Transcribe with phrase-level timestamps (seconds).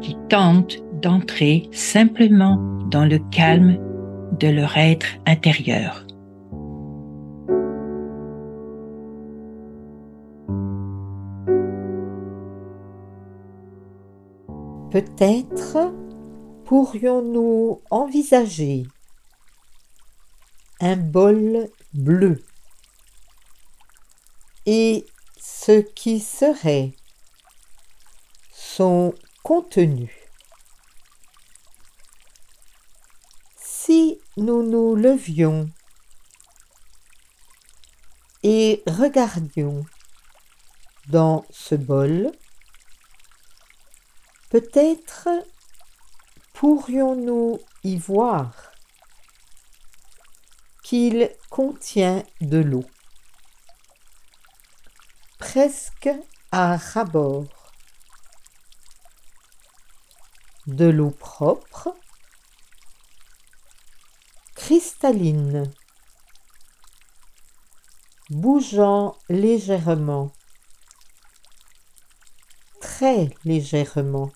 [0.00, 2.56] qui tentent d'entrer simplement
[2.90, 3.78] dans le calme
[4.38, 6.06] de leur être intérieur.
[14.90, 15.92] Peut-être
[16.64, 18.86] pourrions-nous envisager
[20.80, 22.42] un bol bleu
[24.66, 25.06] et
[25.38, 26.92] ce qui serait
[28.52, 30.14] son contenu.
[33.56, 35.68] Si nous nous levions
[38.42, 39.84] et regardions
[41.08, 42.32] dans ce bol,
[44.50, 45.28] Peut-être
[46.54, 48.72] pourrions-nous y voir
[50.82, 52.84] qu'il contient de l'eau,
[55.38, 56.10] presque
[56.50, 57.59] à rabord,
[60.74, 61.94] de l'eau propre,
[64.54, 65.70] cristalline,
[68.30, 70.32] bougeant légèrement,
[72.80, 74.30] très légèrement.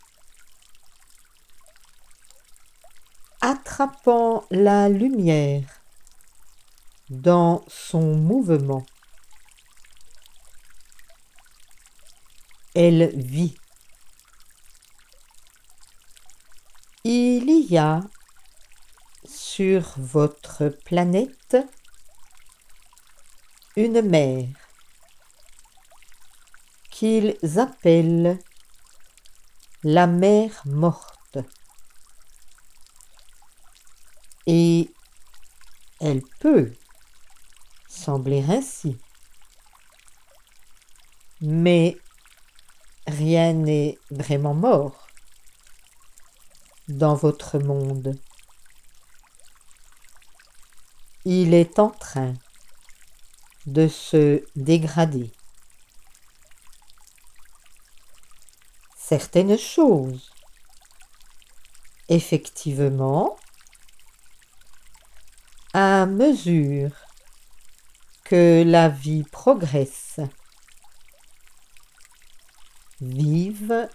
[3.45, 5.83] attrapant la lumière
[7.11, 8.87] dans son mouvement.
[12.75, 13.55] Elle vit.
[17.07, 18.01] Il y a
[19.27, 21.59] sur votre planète
[23.77, 24.49] une mer
[26.91, 28.39] qu'ils appellent
[29.83, 31.37] la mer morte.
[34.47, 34.91] Et
[36.01, 36.73] elle peut
[37.87, 38.97] sembler ainsi.
[41.43, 41.99] Mais
[43.07, 45.04] rien n'est vraiment mort
[46.89, 48.19] dans votre monde.
[51.25, 52.35] Il est en train
[53.67, 55.33] de se dégrader.
[58.97, 60.31] Certaines choses,
[62.09, 63.37] effectivement,
[65.73, 66.93] à mesure
[68.25, 70.21] que la vie progresse.
[73.01, 73.89] Vive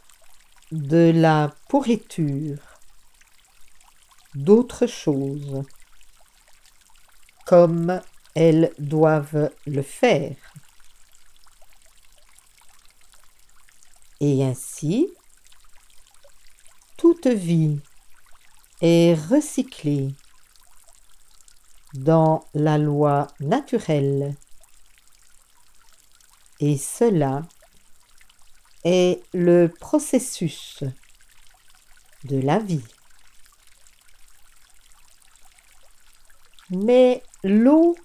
[0.71, 2.68] de la pourriture,
[4.35, 5.63] d'autres choses,
[7.45, 8.01] comme
[8.35, 10.35] elles doivent le faire.
[14.21, 15.09] Et ainsi,
[16.97, 17.79] toute vie
[18.81, 20.13] est recyclée
[21.93, 24.35] dans la loi naturelle.
[26.59, 27.43] Et cela
[28.83, 30.83] est le processus
[32.25, 32.83] de la vie.
[36.71, 37.95] Mais l'eau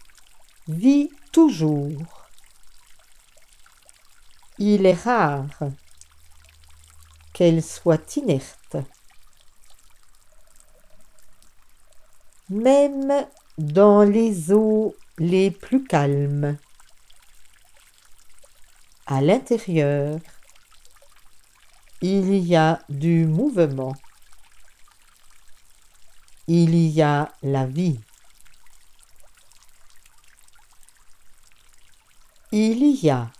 [0.68, 2.28] vit toujours.
[4.58, 5.70] Il est rare
[7.32, 8.76] qu'elle soit inerte.
[12.48, 13.26] Même
[13.58, 16.56] dans les eaux les plus calmes.
[19.06, 20.18] À l'intérieur,
[22.00, 23.94] il y a du mouvement.
[26.46, 28.00] Il y a la vie.
[32.56, 33.32] Il y a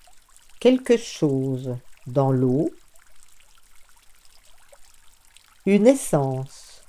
[0.58, 1.76] quelque chose
[2.08, 2.68] dans l'eau,
[5.66, 6.82] une essence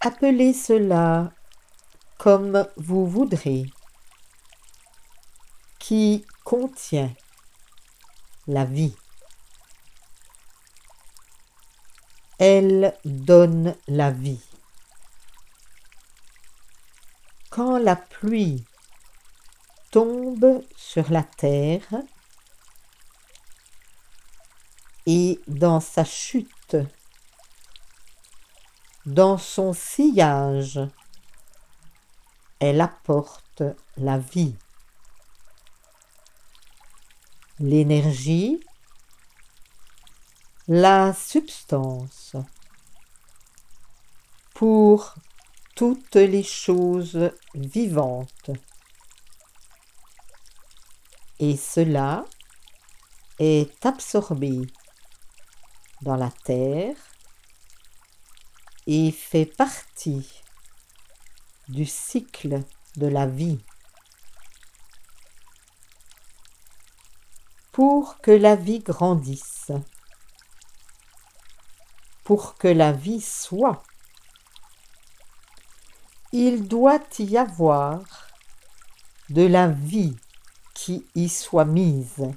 [0.00, 1.32] Appelez cela
[2.18, 3.66] comme vous voudrez,
[5.78, 7.14] qui contient
[8.48, 8.96] la vie.
[12.40, 14.42] Elle donne la vie.
[17.50, 18.64] Quand la pluie
[19.90, 22.02] tombe sur la terre
[25.06, 26.76] et dans sa chute
[29.06, 30.80] dans son sillage,
[32.58, 33.62] elle apporte
[33.96, 34.54] la vie,
[37.58, 38.60] l'énergie,
[40.68, 42.36] la substance
[44.54, 45.14] pour
[45.74, 48.50] toutes les choses vivantes.
[51.42, 52.26] Et cela
[53.38, 54.60] est absorbé
[56.02, 56.96] dans la terre.
[58.86, 60.42] Et fait partie
[61.68, 62.62] du cycle
[62.96, 63.58] de la vie.
[67.72, 69.72] Pour que la vie grandisse,
[72.24, 73.82] pour que la vie soit,
[76.32, 78.28] il doit y avoir
[79.30, 80.16] de la vie
[81.14, 82.30] y soit mise,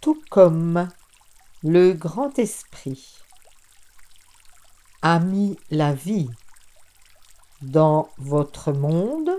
[0.00, 0.88] tout comme
[1.62, 3.16] le grand esprit
[5.02, 6.30] a mis la vie
[7.62, 9.30] dans votre monde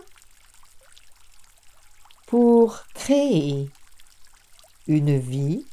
[2.28, 3.70] pour créer
[4.88, 5.66] une vie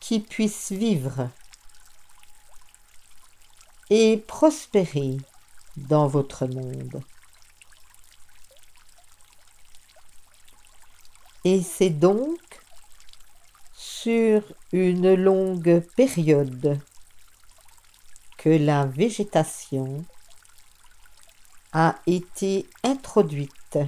[0.00, 1.28] qui puisse vivre
[3.90, 5.16] et prospérer
[5.76, 7.02] dans votre monde.
[11.44, 12.38] Et c'est donc
[13.72, 14.42] sur
[14.72, 16.80] une longue période
[18.38, 20.04] que la végétation
[21.72, 23.78] a été introduite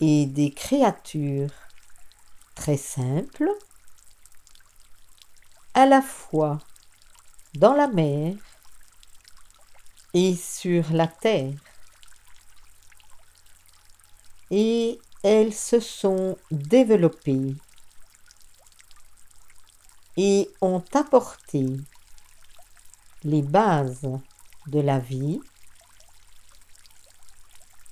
[0.00, 1.50] et des créatures
[2.54, 3.50] très simples,
[5.74, 6.60] à la fois
[7.54, 8.34] dans la mer
[10.12, 11.63] et sur la terre.
[14.56, 17.56] Et elles se sont développées.
[20.16, 21.66] Et ont apporté
[23.24, 24.08] les bases
[24.68, 25.40] de la vie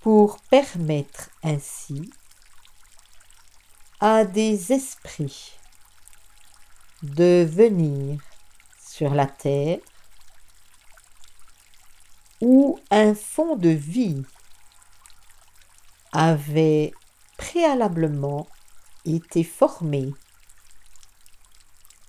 [0.02, 2.12] pour permettre ainsi
[3.98, 5.58] à des esprits
[7.02, 8.20] de venir
[8.80, 9.80] sur la terre
[12.40, 14.22] où un fond de vie
[16.12, 16.92] avait
[17.36, 18.46] préalablement
[19.04, 20.12] été formé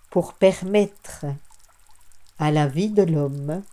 [0.09, 1.25] pour permettre
[2.38, 3.63] à la vie de l'homme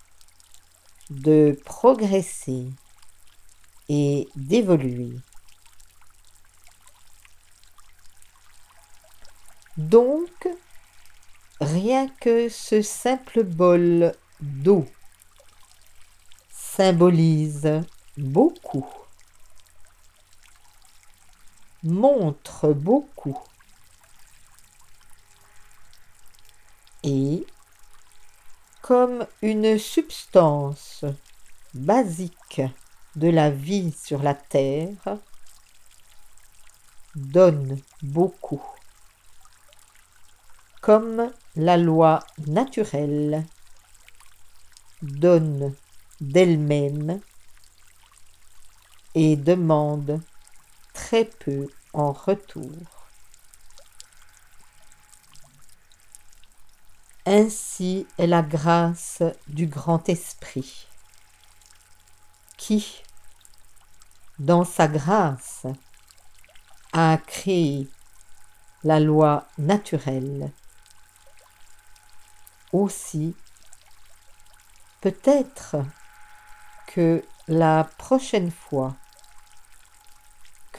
[1.10, 2.66] de progresser
[3.88, 5.12] et d'évoluer.
[9.76, 10.48] Donc,
[11.60, 14.86] rien que ce simple bol d'eau
[16.50, 17.82] symbolise
[18.16, 18.86] beaucoup,
[21.82, 23.38] montre beaucoup.
[27.02, 27.46] Et
[28.82, 31.04] comme une substance
[31.74, 32.62] basique
[33.16, 35.18] de la vie sur la terre,
[37.14, 38.62] donne beaucoup,
[40.80, 43.44] comme la loi naturelle
[45.02, 45.74] donne
[46.20, 47.20] d'elle-même
[49.14, 50.20] et demande
[51.10, 52.70] très peu en retour.
[57.26, 60.86] Ainsi est la grâce du grand esprit,
[62.56, 63.02] qui,
[64.38, 65.66] dans sa grâce,
[66.92, 67.88] a créé
[68.84, 70.52] la loi naturelle.
[72.72, 73.34] Aussi,
[75.00, 75.74] peut-être
[76.86, 78.94] que la prochaine fois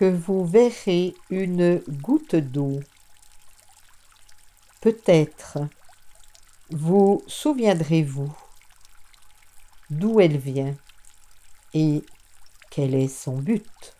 [0.06, 2.80] vous verrez une goutte d'eau,
[4.82, 5.60] peut-être
[6.70, 8.34] vous souviendrez-vous
[9.90, 10.76] d'où elle vient
[11.74, 12.04] et
[12.70, 13.96] quel est son but